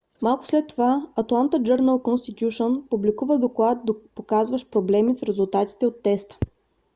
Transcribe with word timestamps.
малко 0.21 0.45
след 0.45 0.67
това 0.67 1.07
атланта 1.15 1.59
джърнъл 1.63 2.03
конститюшън 2.03 2.87
публикува 2.89 3.39
доклад 3.39 3.77
показващ 4.15 4.71
проблеми 4.71 5.15
с 5.15 5.23
резултатите 5.23 5.85
от 5.87 6.03
теста 6.03 6.37